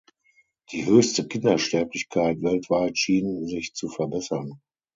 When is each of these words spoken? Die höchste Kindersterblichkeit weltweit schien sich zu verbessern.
Die 0.71 0.87
höchste 0.87 1.27
Kindersterblichkeit 1.27 2.41
weltweit 2.41 2.97
schien 2.97 3.45
sich 3.45 3.75
zu 3.75 3.87
verbessern. 3.87 4.59